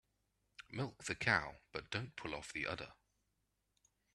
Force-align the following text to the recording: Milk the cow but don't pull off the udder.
Milk 0.71 1.03
the 1.03 1.13
cow 1.13 1.57
but 1.71 1.91
don't 1.91 2.15
pull 2.15 2.33
off 2.33 2.51
the 2.51 2.65
udder. 2.65 2.93